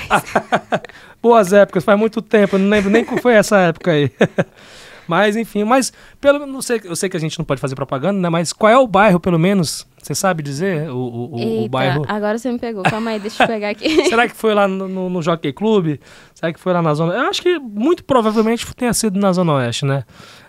Boas 1.23 1.53
épocas, 1.53 1.85
faz 1.85 1.97
muito 1.97 2.21
tempo, 2.21 2.57
eu 2.57 2.59
não 2.59 2.69
lembro 2.69 2.91
nem 2.91 3.05
como 3.05 3.21
foi 3.21 3.35
essa 3.35 3.57
época 3.59 3.93
aí. 3.93 4.11
mas, 5.13 5.37
enfim, 5.37 5.63
mas 5.63 5.93
pelo 6.19 6.47
não 6.47 6.63
sei, 6.63 6.81
eu 6.85 6.97
sei 6.97 7.07
que 7.07 7.17
a 7.19 7.21
gente 7.21 7.39
não 7.39 7.45
pode 7.45 7.61
fazer 7.61 7.75
propaganda, 7.75 8.19
né? 8.19 8.31
Mas 8.31 8.51
qual 8.51 8.73
é 8.73 8.79
o 8.79 8.87
bairro, 8.87 9.21
pelo 9.21 9.39
menos, 9.39 9.87
você 10.03 10.15
sabe 10.15 10.43
dizer 10.43 10.89
o, 10.89 11.35
o, 11.35 11.39
Eita, 11.39 11.67
o 11.67 11.69
bairro? 11.69 12.05
Agora 12.09 12.39
você 12.39 12.51
me 12.51 12.59
pegou. 12.59 12.83
Calma 12.83 13.11
aí, 13.11 13.21
deixa 13.21 13.43
eu 13.43 13.47
pegar 13.47 13.69
aqui. 13.69 14.05
Será 14.09 14.27
que 14.27 14.35
foi 14.35 14.55
lá 14.55 14.67
no, 14.67 14.89
no, 14.89 15.11
no 15.11 15.21
Jockey 15.21 15.53
Club? 15.53 15.99
Será 16.35 16.51
que 16.51 16.59
foi 16.59 16.73
lá 16.73 16.81
na 16.81 16.95
Zona? 16.95 17.13
Eu 17.13 17.29
acho 17.29 17.43
que 17.43 17.59
muito 17.59 18.05
provavelmente 18.05 18.67
tenha 18.75 18.95
sido 18.95 19.21
na 19.21 19.31
Zona 19.35 19.53
Oeste, 19.53 19.85
né? 19.85 20.05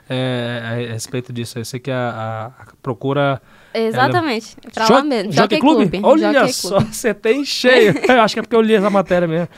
É, 0.09 0.61
a, 0.63 0.93
respeito 0.93 1.33
disso. 1.33 1.59
Eu 1.59 1.65
sei 1.65 1.81
que 1.81 1.91
a, 1.91 2.53
a 2.57 2.65
procura. 2.81 3.41
Exatamente. 3.73 4.55
Ela... 4.63 4.71
Pra 4.73 4.85
jo 4.85 4.93
lá 4.93 5.03
mesmo. 5.03 5.33
Jockey, 5.33 5.55
Jockey 5.55 5.59
Club? 5.59 5.89
Club? 5.89 6.05
Olha 6.05 6.31
Jockey 6.31 6.53
só, 6.53 6.77
Club. 6.77 6.87
você 6.93 7.13
tem 7.13 7.43
cheio. 7.43 7.93
eu 8.07 8.21
acho 8.21 8.33
que 8.33 8.39
é 8.39 8.43
porque 8.43 8.55
eu 8.55 8.61
li 8.61 8.75
essa 8.75 8.89
matéria 8.89 9.27
mesmo. 9.27 9.49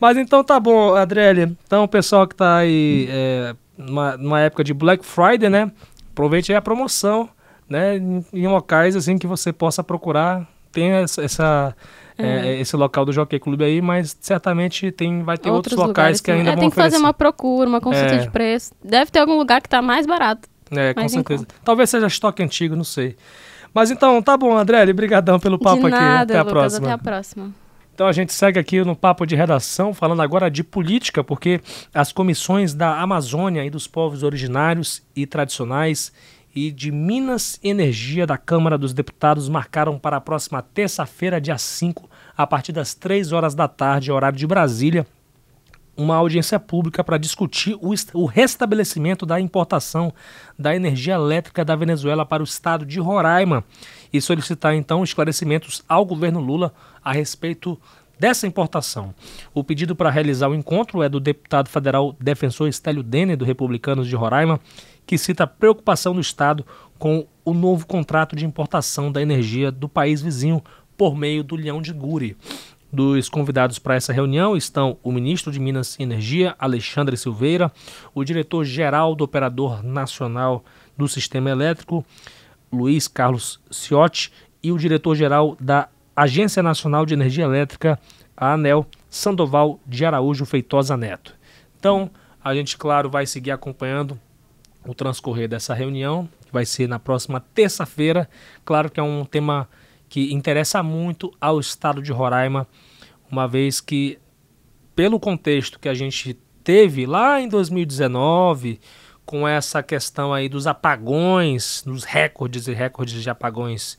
Mas 0.00 0.16
então 0.16 0.42
tá 0.42 0.58
bom, 0.58 0.96
Adriele. 0.96 1.56
Então, 1.66 1.84
o 1.84 1.88
pessoal 1.88 2.26
que 2.26 2.34
tá 2.34 2.56
aí 2.56 3.06
é, 3.10 3.54
numa, 3.80 4.16
numa 4.16 4.40
época 4.40 4.62
de 4.62 4.74
Black 4.74 5.04
Friday, 5.04 5.48
né? 5.48 5.70
Aproveite 6.12 6.52
aí 6.52 6.56
a 6.56 6.62
promoção 6.62 7.28
né, 7.68 7.96
em, 7.96 8.24
em 8.32 8.46
locais 8.46 8.96
assim 8.96 9.16
que 9.18 9.26
você 9.26 9.52
possa 9.52 9.82
procurar. 9.82 10.46
Tem 10.72 10.90
essa, 10.90 11.22
essa 11.22 11.76
é. 12.20 12.48
É, 12.48 12.60
esse 12.60 12.76
local 12.76 13.04
do 13.04 13.12
Jockey 13.12 13.38
Club 13.38 13.62
aí, 13.62 13.80
mas 13.80 14.16
certamente 14.20 14.90
tem, 14.92 15.22
vai 15.22 15.38
ter 15.38 15.50
outros, 15.50 15.72
outros 15.72 15.88
locais 15.88 16.20
que 16.20 16.30
ainda 16.30 16.50
é, 16.50 16.52
vão 16.52 16.60
Tem 16.60 16.70
que 16.70 16.74
oferecer. 16.74 16.92
fazer 16.92 17.04
uma 17.04 17.14
procura, 17.14 17.68
uma 17.68 17.80
consulta 17.80 18.14
é. 18.14 18.18
de 18.18 18.30
preço. 18.30 18.72
Deve 18.84 19.10
ter 19.10 19.20
algum 19.20 19.36
lugar 19.36 19.60
que 19.60 19.66
está 19.66 19.80
mais 19.80 20.06
barato. 20.06 20.48
É, 20.70 20.94
com 20.94 21.08
certeza. 21.08 21.46
Talvez 21.64 21.90
seja 21.90 22.06
estoque 22.06 22.42
antigo, 22.42 22.76
não 22.76 22.84
sei. 22.84 23.16
Mas 23.72 23.90
então, 23.90 24.20
tá 24.20 24.36
bom, 24.36 24.56
André, 24.56 24.82
obrigadão 24.88 25.38
pelo 25.38 25.58
papo 25.58 25.84
de 25.84 25.90
nada, 25.90 26.22
aqui. 26.22 26.32
Até 26.32 26.38
a 26.38 26.42
Lucas, 26.42 26.52
próxima. 26.52 26.86
Até 26.86 26.92
a 26.92 26.98
próxima. 26.98 27.50
Então 28.00 28.08
a 28.08 28.12
gente 28.12 28.32
segue 28.32 28.58
aqui 28.58 28.82
no 28.82 28.96
papo 28.96 29.26
de 29.26 29.36
redação, 29.36 29.92
falando 29.92 30.22
agora 30.22 30.50
de 30.50 30.64
política, 30.64 31.22
porque 31.22 31.60
as 31.92 32.10
comissões 32.10 32.72
da 32.72 32.98
Amazônia 32.98 33.62
e 33.62 33.68
dos 33.68 33.86
povos 33.86 34.22
originários 34.22 35.02
e 35.14 35.26
tradicionais 35.26 36.10
e 36.56 36.70
de 36.70 36.90
Minas 36.90 37.60
Energia 37.62 38.26
da 38.26 38.38
Câmara 38.38 38.78
dos 38.78 38.94
Deputados 38.94 39.50
marcaram 39.50 39.98
para 39.98 40.16
a 40.16 40.20
próxima 40.20 40.62
terça-feira, 40.62 41.38
dia 41.38 41.58
5, 41.58 42.08
a 42.34 42.46
partir 42.46 42.72
das 42.72 42.94
3 42.94 43.32
horas 43.32 43.54
da 43.54 43.68
tarde, 43.68 44.10
horário 44.10 44.38
de 44.38 44.46
Brasília, 44.46 45.06
uma 45.96 46.16
audiência 46.16 46.58
pública 46.58 47.04
para 47.04 47.18
discutir 47.18 47.74
o, 47.80 47.92
o, 48.14 48.24
restabelecimento 48.24 49.26
da 49.26 49.40
importação 49.40 50.12
da 50.58 50.74
energia 50.74 51.14
elétrica 51.14 51.64
da 51.64 51.76
Venezuela 51.76 52.24
para 52.24 52.42
o 52.42 52.44
estado 52.44 52.86
de 52.86 52.98
Roraima 53.00 53.64
e 54.12 54.20
solicitar 54.20 54.74
então 54.74 55.04
esclarecimentos 55.04 55.82
ao 55.88 56.04
governo 56.04 56.40
Lula 56.40 56.72
a 57.04 57.12
respeito 57.12 57.78
dessa 58.18 58.46
importação. 58.46 59.14
O 59.54 59.64
pedido 59.64 59.96
para 59.96 60.10
realizar 60.10 60.48
o 60.48 60.54
encontro 60.54 61.02
é 61.02 61.08
do 61.08 61.18
deputado 61.18 61.68
federal 61.68 62.14
defensor 62.20 62.68
Estélio 62.68 63.02
Denner, 63.02 63.36
do 63.36 63.44
Republicanos 63.46 64.06
de 64.06 64.14
Roraima, 64.14 64.60
que 65.06 65.16
cita 65.16 65.44
a 65.44 65.46
preocupação 65.46 66.14
do 66.14 66.20
Estado 66.20 66.64
com 66.98 67.26
o 67.44 67.54
novo 67.54 67.86
contrato 67.86 68.36
de 68.36 68.44
importação 68.44 69.10
da 69.10 69.22
energia 69.22 69.72
do 69.72 69.88
país 69.88 70.20
vizinho 70.20 70.62
por 70.96 71.16
meio 71.16 71.42
do 71.42 71.56
Leão 71.56 71.80
de 71.80 71.94
Guri. 71.94 72.36
Dos 72.92 73.28
convidados 73.28 73.78
para 73.78 73.94
essa 73.94 74.12
reunião 74.12 74.56
estão 74.56 74.98
o 75.02 75.12
ministro 75.12 75.52
de 75.52 75.60
Minas 75.60 75.96
e 75.98 76.02
Energia, 76.02 76.56
Alexandre 76.58 77.16
Silveira, 77.16 77.70
o 78.12 78.24
diretor-geral 78.24 79.14
do 79.14 79.22
Operador 79.22 79.82
Nacional 79.84 80.64
do 80.96 81.06
Sistema 81.06 81.50
Elétrico, 81.50 82.04
Luiz 82.72 83.06
Carlos 83.06 83.60
Ciotti, 83.70 84.32
e 84.62 84.72
o 84.72 84.78
diretor-geral 84.78 85.56
da 85.60 85.88
Agência 86.16 86.62
Nacional 86.62 87.06
de 87.06 87.14
Energia 87.14 87.44
Elétrica, 87.44 87.98
a 88.36 88.54
ANEL, 88.54 88.84
Sandoval 89.08 89.78
de 89.86 90.04
Araújo 90.04 90.44
Feitosa 90.44 90.96
Neto. 90.96 91.34
Então, 91.78 92.10
a 92.42 92.54
gente, 92.54 92.76
claro, 92.76 93.08
vai 93.08 93.24
seguir 93.24 93.52
acompanhando 93.52 94.18
o 94.84 94.94
transcorrer 94.94 95.48
dessa 95.48 95.74
reunião, 95.74 96.28
que 96.46 96.52
vai 96.52 96.66
ser 96.66 96.88
na 96.88 96.98
próxima 96.98 97.40
terça-feira. 97.54 98.28
Claro 98.64 98.90
que 98.90 98.98
é 98.98 99.02
um 99.02 99.24
tema 99.24 99.68
que 100.10 100.34
interessa 100.34 100.82
muito 100.82 101.32
ao 101.40 101.58
estado 101.58 102.02
de 102.02 102.12
Roraima, 102.12 102.66
uma 103.30 103.48
vez 103.48 103.80
que, 103.80 104.18
pelo 104.94 105.18
contexto 105.18 105.78
que 105.78 105.88
a 105.88 105.94
gente 105.94 106.34
teve 106.62 107.06
lá 107.06 107.40
em 107.40 107.48
2019, 107.48 108.78
com 109.24 109.48
essa 109.48 109.82
questão 109.82 110.34
aí 110.34 110.48
dos 110.48 110.66
apagões, 110.66 111.82
dos 111.86 112.04
recordes 112.04 112.66
e 112.66 112.74
recordes 112.74 113.22
de 113.22 113.30
apagões 113.30 113.96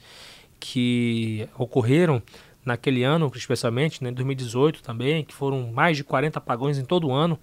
que 0.59 1.49
ocorreram 1.57 2.21
naquele 2.63 3.03
ano, 3.03 3.31
especialmente, 3.33 4.03
né, 4.03 4.11
em 4.11 4.13
2018 4.13 4.83
também, 4.83 5.23
que 5.23 5.33
foram 5.33 5.71
mais 5.71 5.97
de 5.97 6.03
40 6.03 6.37
apagões 6.37 6.77
em 6.77 6.85
todo 6.85 7.07
o 7.07 7.11
ano 7.11 7.39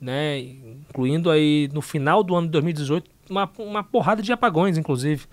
né, 0.00 0.38
incluindo 0.38 1.30
aí 1.30 1.68
no 1.72 1.82
final 1.82 2.22
do 2.24 2.34
ano 2.34 2.46
de 2.46 2.52
2018 2.52 3.10
uma, 3.28 3.50
uma 3.58 3.84
porrada 3.84 4.22
de 4.22 4.32
apagões, 4.32 4.78
inclusive. 4.78 5.26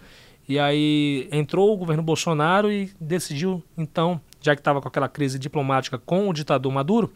E 0.47 0.57
aí 0.57 1.27
entrou 1.31 1.73
o 1.73 1.77
governo 1.77 2.01
Bolsonaro 2.01 2.71
e 2.71 2.91
decidiu, 2.99 3.61
então, 3.77 4.21
já 4.39 4.55
que 4.55 4.61
estava 4.61 4.81
com 4.81 4.87
aquela 4.87 5.09
crise 5.09 5.37
diplomática 5.37 5.97
com 5.97 6.29
o 6.29 6.33
ditador 6.33 6.71
Maduro, 6.71 7.11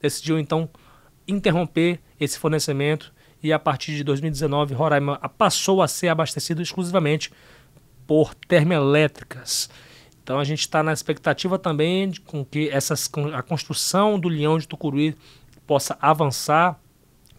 decidiu 0.00 0.38
então 0.38 0.68
interromper 1.26 1.98
esse 2.20 2.38
fornecimento 2.38 3.12
e 3.42 3.52
a 3.52 3.58
partir 3.58 3.96
de 3.96 4.04
2019 4.04 4.74
Roraima 4.74 5.18
passou 5.36 5.82
a 5.82 5.88
ser 5.88 6.08
abastecido 6.08 6.62
exclusivamente 6.62 7.32
por 8.06 8.34
termoelétricas. 8.34 9.68
Então 10.22 10.38
a 10.38 10.44
gente 10.44 10.60
está 10.60 10.82
na 10.82 10.92
expectativa 10.92 11.58
também 11.58 12.08
de 12.08 12.20
com 12.20 12.44
que 12.44 12.68
essas, 12.68 13.10
a 13.34 13.42
construção 13.42 14.18
do 14.18 14.28
Leão 14.28 14.58
de 14.58 14.66
Tucuruí 14.66 15.16
possa 15.66 15.96
avançar 16.00 16.80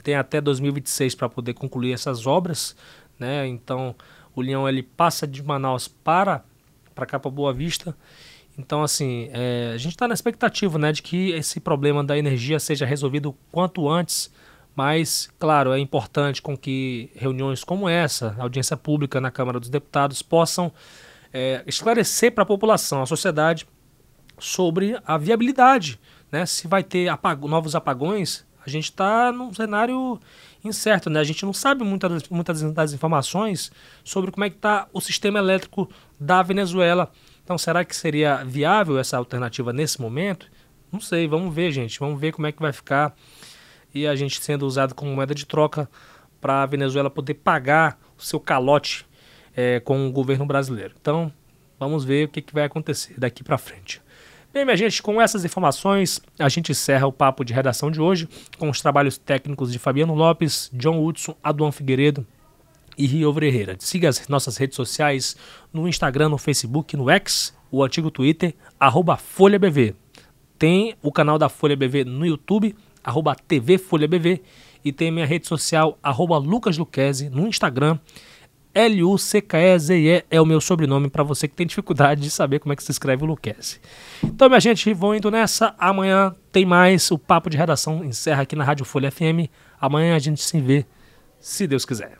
tem 0.03 0.15
até 0.15 0.39
2026 0.39 1.15
para 1.15 1.27
poder 1.27 1.53
concluir 1.53 1.91
essas 1.91 2.25
obras, 2.25 2.75
né? 3.19 3.45
Então 3.47 3.93
o 4.39 4.43
Leão 4.43 4.69
ele 4.69 4.83
passa 4.83 5.27
de 5.27 5.41
Manaus 5.43 5.87
para 5.87 6.43
para 6.93 7.05
cá 7.05 7.19
para 7.19 7.29
Boa 7.29 7.53
Vista. 7.53 7.95
Então 8.57 8.83
assim 8.83 9.29
é, 9.33 9.71
a 9.73 9.77
gente 9.77 9.93
está 9.93 10.07
na 10.07 10.13
expectativa, 10.13 10.77
né, 10.77 10.91
de 10.91 11.01
que 11.01 11.31
esse 11.31 11.59
problema 11.59 12.03
da 12.03 12.17
energia 12.17 12.59
seja 12.59 12.85
resolvido 12.85 13.35
quanto 13.51 13.89
antes. 13.89 14.31
Mas, 14.75 15.27
claro, 15.39 15.73
é 15.73 15.79
importante 15.79 16.39
com 16.39 16.55
que 16.55 17.09
reuniões 17.15 17.63
como 17.63 17.89
essa, 17.89 18.35
audiência 18.37 18.77
pública 18.77 19.19
na 19.19 19.31
Câmara 19.31 19.59
dos 19.59 19.69
Deputados, 19.69 20.21
possam 20.21 20.71
é, 21.33 21.63
esclarecer 21.65 22.31
para 22.31 22.43
a 22.43 22.45
população, 22.45 23.01
a 23.01 23.07
sociedade, 23.07 23.67
sobre 24.37 24.95
a 25.03 25.17
viabilidade. 25.17 25.99
Né? 26.31 26.45
Se 26.45 26.67
vai 26.67 26.83
ter 26.83 27.09
apag 27.09 27.47
novos 27.47 27.73
apagões, 27.73 28.45
a 28.63 28.69
gente 28.69 28.85
está 28.85 29.31
num 29.31 29.51
cenário 29.53 30.19
incerto, 30.67 31.09
né? 31.09 31.19
A 31.19 31.23
gente 31.23 31.45
não 31.45 31.53
sabe 31.53 31.83
muitas, 31.83 32.27
muitas 32.29 32.61
das 32.73 32.93
informações 32.93 33.71
sobre 34.03 34.31
como 34.31 34.43
é 34.43 34.49
que 34.49 34.57
está 34.57 34.87
o 34.93 35.01
sistema 35.01 35.39
elétrico 35.39 35.89
da 36.19 36.41
Venezuela. 36.43 37.11
Então, 37.43 37.57
será 37.57 37.85
que 37.85 37.95
seria 37.95 38.43
viável 38.43 38.99
essa 38.99 39.17
alternativa 39.17 39.71
nesse 39.71 40.01
momento? 40.01 40.49
Não 40.91 40.99
sei, 40.99 41.27
vamos 41.27 41.53
ver, 41.53 41.71
gente. 41.71 41.99
Vamos 41.99 42.19
ver 42.19 42.31
como 42.31 42.47
é 42.47 42.51
que 42.51 42.61
vai 42.61 42.73
ficar. 42.73 43.15
E 43.93 44.05
a 44.05 44.15
gente 44.15 44.41
sendo 44.41 44.65
usado 44.65 44.93
como 44.93 45.13
moeda 45.13 45.33
de 45.33 45.45
troca 45.45 45.89
para 46.39 46.63
a 46.63 46.65
Venezuela 46.65 47.09
poder 47.09 47.35
pagar 47.35 47.99
o 48.17 48.21
seu 48.21 48.39
calote 48.39 49.05
é, 49.55 49.79
com 49.79 50.07
o 50.07 50.11
governo 50.11 50.45
brasileiro. 50.45 50.93
Então, 50.99 51.31
vamos 51.79 52.03
ver 52.03 52.27
o 52.27 52.29
que, 52.29 52.41
que 52.41 52.53
vai 52.53 52.65
acontecer 52.65 53.15
daqui 53.17 53.43
para 53.43 53.57
frente. 53.57 54.01
Bem, 54.53 54.63
minha 54.63 54.77
gente, 54.77 55.03
com 55.03 55.21
essas 55.21 55.43
informações, 55.43 56.21
a 56.39 56.47
gente 56.49 56.71
encerra 56.71 57.05
o 57.05 57.11
papo 57.11 57.43
de 57.43 57.53
redação 57.53 57.91
de 57.91 57.99
hoje 57.99 58.27
com 58.57 58.69
os 58.69 58.81
trabalhos 58.81 59.17
técnicos 59.17 59.71
de 59.71 59.77
Fabiano 59.77 60.15
Lopes, 60.15 60.71
John 60.73 61.03
Hudson, 61.03 61.35
Aduan 61.43 61.71
Figueiredo 61.71 62.25
e 62.97 63.05
Rio 63.05 63.31
Ferreira. 63.33 63.75
Siga 63.79 64.09
as 64.09 64.27
nossas 64.27 64.57
redes 64.57 64.75
sociais 64.75 65.35
no 65.71 65.87
Instagram, 65.87 66.29
no 66.29 66.37
Facebook, 66.37 66.95
no 66.95 67.09
X, 67.09 67.53
o 67.69 67.83
antigo 67.83 68.09
Twitter, 68.09 68.55
FolhaBV. 69.17 69.93
Tem 70.57 70.95
o 71.03 71.11
canal 71.11 71.37
da 71.37 71.49
Folha 71.49 71.75
BV 71.75 72.05
no 72.05 72.25
YouTube, 72.25 72.75
arroba 73.03 73.35
TV 73.35 73.77
Folha 73.77 74.07
BV, 74.07 74.41
e 74.83 74.91
tem 74.91 75.11
minha 75.11 75.25
rede 75.25 75.45
social, 75.45 75.99
arroba 76.01 76.37
Lucas 76.37 76.77
Luquezzi, 76.77 77.29
no 77.29 77.47
Instagram. 77.47 77.99
L-U-C-K-E-Z-E 78.77 80.23
é 80.29 80.39
o 80.39 80.45
meu 80.45 80.61
sobrenome 80.61 81.09
para 81.09 81.23
você 81.23 81.47
que 81.47 81.55
tem 81.55 81.65
dificuldade 81.65 82.21
de 82.21 82.29
saber 82.29 82.59
como 82.59 82.73
é 82.73 82.75
que 82.75 82.83
se 82.83 82.91
escreve 82.91 83.23
o 83.23 83.25
Luquezzi. 83.25 83.81
Então, 84.23 84.47
minha 84.47 84.59
gente, 84.59 84.93
vou 84.93 85.15
indo 85.15 85.31
nessa. 85.31 85.73
Amanhã 85.79 86.35
tem 86.51 86.63
mais. 86.63 87.09
O 87.09 87.17
Papo 87.17 87.49
de 87.49 87.57
Redação 87.57 88.05
encerra 88.05 88.43
aqui 88.43 88.55
na 88.55 88.63
Rádio 88.63 88.85
Folha 88.85 89.09
FM. 89.09 89.49
Amanhã 89.81 90.15
a 90.15 90.19
gente 90.19 90.43
se 90.43 90.61
vê, 90.61 90.85
se 91.39 91.65
Deus 91.65 91.85
quiser. 91.85 92.19